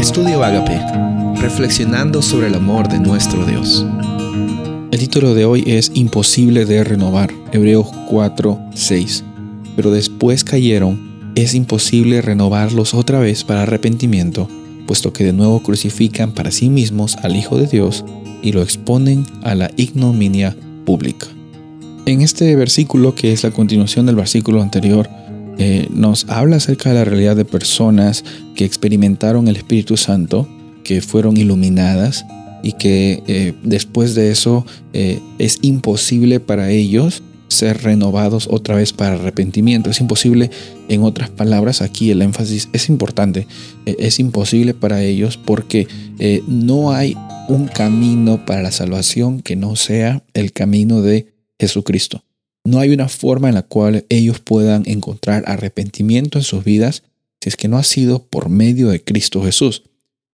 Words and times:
Estudio 0.00 0.42
Agape, 0.42 0.80
reflexionando 1.42 2.22
sobre 2.22 2.46
el 2.46 2.54
amor 2.54 2.88
de 2.88 2.98
nuestro 2.98 3.44
Dios. 3.44 3.84
El 4.90 4.98
título 4.98 5.34
de 5.34 5.44
hoy 5.44 5.62
es 5.66 5.92
Imposible 5.92 6.64
de 6.64 6.82
renovar, 6.84 7.30
Hebreos 7.52 7.88
4, 8.08 8.58
6. 8.74 9.24
Pero 9.76 9.90
después 9.90 10.42
cayeron, 10.42 11.32
es 11.34 11.54
imposible 11.54 12.22
renovarlos 12.22 12.94
otra 12.94 13.20
vez 13.20 13.44
para 13.44 13.64
arrepentimiento, 13.64 14.48
puesto 14.86 15.12
que 15.12 15.24
de 15.24 15.34
nuevo 15.34 15.62
crucifican 15.62 16.32
para 16.32 16.50
sí 16.50 16.70
mismos 16.70 17.18
al 17.18 17.36
Hijo 17.36 17.58
de 17.58 17.66
Dios 17.66 18.02
y 18.40 18.52
lo 18.52 18.62
exponen 18.62 19.26
a 19.42 19.54
la 19.54 19.70
ignominia 19.76 20.56
pública. 20.86 21.26
En 22.06 22.22
este 22.22 22.56
versículo, 22.56 23.14
que 23.14 23.34
es 23.34 23.44
la 23.44 23.50
continuación 23.50 24.06
del 24.06 24.16
versículo 24.16 24.62
anterior, 24.62 25.10
eh, 25.62 25.88
nos 25.90 26.26
habla 26.30 26.56
acerca 26.56 26.88
de 26.88 26.94
la 26.94 27.04
realidad 27.04 27.36
de 27.36 27.44
personas 27.44 28.24
que 28.54 28.64
experimentaron 28.64 29.46
el 29.46 29.56
Espíritu 29.56 29.98
Santo, 29.98 30.48
que 30.84 31.02
fueron 31.02 31.36
iluminadas 31.36 32.24
y 32.62 32.72
que 32.72 33.22
eh, 33.26 33.52
después 33.62 34.14
de 34.14 34.30
eso 34.30 34.64
eh, 34.94 35.20
es 35.38 35.58
imposible 35.60 36.40
para 36.40 36.70
ellos 36.70 37.22
ser 37.48 37.82
renovados 37.82 38.48
otra 38.50 38.76
vez 38.76 38.94
para 38.94 39.16
arrepentimiento. 39.16 39.90
Es 39.90 40.00
imposible, 40.00 40.50
en 40.88 41.02
otras 41.02 41.28
palabras, 41.28 41.82
aquí 41.82 42.10
el 42.10 42.22
énfasis 42.22 42.70
es 42.72 42.88
importante, 42.88 43.46
es 43.84 44.18
imposible 44.18 44.72
para 44.72 45.02
ellos 45.02 45.36
porque 45.36 45.88
no 46.46 46.92
hay 46.92 47.16
un 47.48 47.66
camino 47.66 48.46
para 48.46 48.62
la 48.62 48.72
salvación 48.72 49.42
que 49.42 49.56
no 49.56 49.76
sea 49.76 50.22
el 50.32 50.52
camino 50.52 51.02
de 51.02 51.34
Jesucristo. 51.58 52.24
No 52.70 52.78
hay 52.78 52.90
una 52.90 53.08
forma 53.08 53.48
en 53.48 53.56
la 53.56 53.62
cual 53.62 54.06
ellos 54.10 54.38
puedan 54.38 54.84
encontrar 54.86 55.42
arrepentimiento 55.48 56.38
en 56.38 56.44
sus 56.44 56.62
vidas 56.62 57.02
si 57.40 57.48
es 57.48 57.56
que 57.56 57.66
no 57.66 57.78
ha 57.78 57.82
sido 57.82 58.22
por 58.22 58.48
medio 58.48 58.90
de 58.90 59.02
Cristo 59.02 59.42
Jesús. 59.42 59.82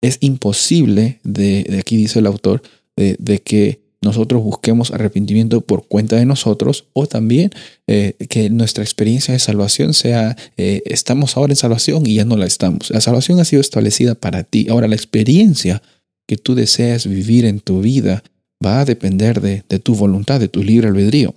Es 0.03 0.19
imposible, 0.21 1.19
de, 1.25 1.79
aquí 1.81 1.97
dice 1.97 2.19
el 2.19 2.27
autor, 2.27 2.61
de, 2.95 3.41
que 3.41 3.81
nosotros 4.03 4.43
busquemos 4.43 4.91
arrepentimiento 4.91 5.63
por 5.63 5.89
cuenta 5.89 6.17
de 6.17 6.27
nosotros 6.27 6.85
o 6.93 7.07
también 7.07 7.53
eh, 7.87 8.13
que 8.29 8.51
nuestra 8.51 8.85
experiencia 8.85 9.33
de 9.33 9.41
salvación 9.41 9.95
sea, 9.95 10.37
eh, 10.59 10.83
estamos 10.85 11.39
ahora 11.39 11.55
en 11.55 11.57
salvación 11.57 12.07
y 12.07 12.17
ya 12.17 12.27
no 12.27 12.37
la 12.37 12.45
estamos. 12.45 12.91
La 12.91 13.01
salvación 13.01 13.41
ha 13.41 13.47
sido 13.47 13.63
establecida 13.63 14.15
para 14.15 14.45
ti. 14.45 14.67
Ahora 14.69 14.89
la 14.89 14.95
experiencia 14.95 15.81
que 16.27 16.37
tú 16.37 16.55
deseas 16.55 17.07
vivir 17.07 17.47
en 17.47 17.61
tu 17.61 17.81
vida 17.81 18.23
va 18.63 18.81
a 18.81 18.85
depender 18.85 19.41
de, 19.41 19.65
de 19.67 19.79
tu 19.79 19.95
voluntad, 19.95 20.39
de 20.39 20.49
tu 20.49 20.63
libre 20.63 20.89
albedrío. 20.89 21.35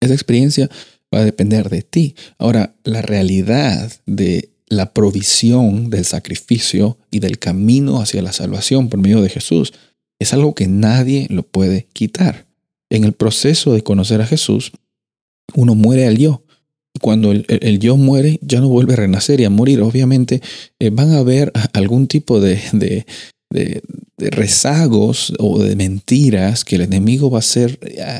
Esa 0.00 0.14
experiencia 0.14 0.68
va 1.14 1.20
a 1.20 1.24
depender 1.24 1.68
de 1.70 1.82
ti. 1.82 2.14
Ahora, 2.38 2.74
la 2.84 3.02
realidad 3.02 3.92
de 4.06 4.50
la 4.68 4.92
provisión 4.92 5.90
del 5.90 6.04
sacrificio 6.04 6.98
y 7.10 7.20
del 7.20 7.38
camino 7.38 8.00
hacia 8.00 8.22
la 8.22 8.32
salvación 8.32 8.88
por 8.88 9.00
medio 9.00 9.22
de 9.22 9.30
Jesús 9.30 9.72
es 10.18 10.32
algo 10.32 10.54
que 10.54 10.66
nadie 10.66 11.26
lo 11.30 11.42
puede 11.42 11.88
quitar. 11.92 12.46
En 12.90 13.04
el 13.04 13.12
proceso 13.12 13.72
de 13.72 13.82
conocer 13.82 14.20
a 14.20 14.26
Jesús, 14.26 14.72
uno 15.54 15.74
muere 15.74 16.06
al 16.06 16.18
yo. 16.18 16.42
Y 16.94 17.00
cuando 17.00 17.32
el, 17.32 17.78
yo 17.78 17.96
muere, 17.96 18.38
ya 18.42 18.60
no 18.60 18.68
vuelve 18.68 18.94
a 18.94 18.96
renacer 18.96 19.40
y 19.40 19.44
a 19.44 19.50
morir. 19.50 19.80
Obviamente 19.82 20.42
eh, 20.78 20.90
van 20.90 21.12
a 21.12 21.18
haber 21.18 21.52
algún 21.72 22.08
tipo 22.08 22.40
de, 22.40 22.60
de, 22.72 23.06
rezagos 24.18 25.32
o 25.38 25.58
de 25.62 25.74
mentiras 25.76 26.64
que 26.64 26.76
el 26.76 26.82
enemigo 26.82 27.30
va 27.30 27.38
a 27.38 27.40
hacer 27.40 27.78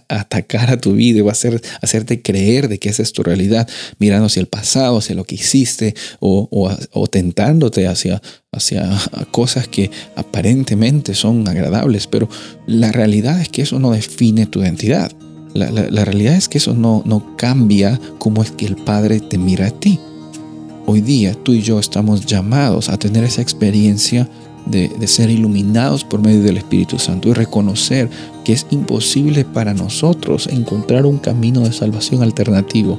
atacar 0.08 0.70
a 0.70 0.80
tu 0.80 0.94
vida 0.94 1.18
y 1.18 1.22
va 1.22 1.30
a 1.30 1.32
hacer, 1.32 1.60
hacerte 1.82 2.22
creer 2.22 2.68
de 2.68 2.78
que 2.78 2.88
esa 2.88 3.02
es 3.02 3.12
tu 3.12 3.22
realidad, 3.22 3.68
mirando 3.98 4.26
hacia 4.26 4.40
el 4.40 4.46
pasado, 4.46 4.98
hacia 4.98 5.14
lo 5.14 5.24
que 5.24 5.34
hiciste 5.34 5.94
o, 6.20 6.48
o, 6.92 7.06
tentándote 7.08 7.86
hacia, 7.86 8.22
hacia 8.52 8.88
cosas 9.30 9.68
que 9.68 9.90
aparentemente 10.16 11.14
son 11.14 11.46
agradables, 11.46 12.06
pero 12.06 12.28
la 12.66 12.92
realidad 12.92 13.40
es 13.40 13.48
que 13.48 13.62
eso 13.62 13.78
no 13.78 13.90
define 13.90 14.46
tu 14.46 14.62
identidad. 14.62 15.12
La, 15.52 15.70
la, 15.70 16.04
realidad 16.04 16.36
es 16.36 16.48
que 16.48 16.58
eso 16.58 16.74
no, 16.74 17.02
no 17.04 17.36
cambia 17.36 18.00
cómo 18.18 18.42
es 18.42 18.50
que 18.50 18.66
el 18.66 18.76
Padre 18.76 19.18
te 19.20 19.38
mira 19.38 19.66
a 19.66 19.70
ti. 19.70 19.98
Hoy 20.86 21.00
día 21.00 21.34
tú 21.34 21.52
y 21.52 21.62
yo 21.62 21.80
estamos 21.80 22.24
llamados 22.24 22.88
a 22.88 22.98
tener 22.98 23.24
esa 23.24 23.42
experiencia 23.42 24.28
de, 24.66 25.06
ser 25.06 25.30
iluminados 25.30 26.04
por 26.04 26.20
medio 26.20 26.42
del 26.42 26.58
Espíritu 26.58 26.98
Santo 26.98 27.28
y 27.28 27.32
reconocer 27.32 28.10
que 28.44 28.52
es 28.52 28.66
imposible 28.70 29.44
para 29.44 29.74
nosotros 29.74 30.48
encontrar 30.50 31.06
un 31.06 31.18
camino 31.18 31.60
de 31.60 31.72
salvación 31.72 32.22
alternativo, 32.22 32.98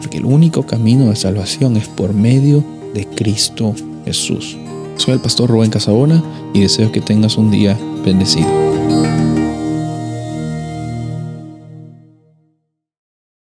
porque 0.00 0.18
el 0.18 0.24
único 0.24 0.64
camino 0.64 1.08
de 1.08 1.16
salvación 1.16 1.76
es 1.76 1.88
por 1.88 2.14
medio 2.14 2.64
de 2.94 3.06
Cristo 3.06 3.74
Jesús. 4.04 4.56
Soy 4.96 5.14
el 5.14 5.20
pastor 5.20 5.50
Rubén 5.50 5.70
Casabona 5.70 6.22
y 6.54 6.60
deseo 6.60 6.90
que 6.90 7.00
tengas 7.00 7.36
un 7.36 7.50
día 7.50 7.78
bendecido. 8.04 8.67